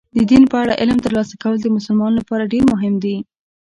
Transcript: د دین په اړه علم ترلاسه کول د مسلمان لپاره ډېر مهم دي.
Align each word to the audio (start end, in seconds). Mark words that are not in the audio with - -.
د 0.17 0.19
دین 0.29 0.43
په 0.51 0.55
اړه 0.61 0.73
علم 0.81 0.97
ترلاسه 1.05 1.33
کول 1.43 1.57
د 1.61 1.67
مسلمان 1.77 2.11
لپاره 2.19 2.49
ډېر 2.53 2.63
مهم 2.73 2.93
دي. 3.03 3.17